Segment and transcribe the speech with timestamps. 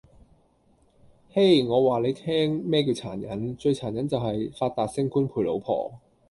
[1.29, 1.63] 嘿!
[1.63, 5.91] 我話你聽咩叫殘忍，最殘忍就喺“發達，升官，陪老婆”!